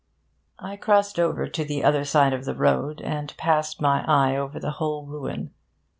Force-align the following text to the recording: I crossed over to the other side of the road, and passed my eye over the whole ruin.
I 0.57 0.77
crossed 0.77 1.19
over 1.19 1.47
to 1.47 1.63
the 1.63 1.83
other 1.83 2.05
side 2.05 2.33
of 2.33 2.45
the 2.45 2.55
road, 2.55 3.01
and 3.03 3.37
passed 3.37 3.79
my 3.79 4.03
eye 4.07 4.35
over 4.35 4.59
the 4.59 4.71
whole 4.71 5.05
ruin. 5.05 5.53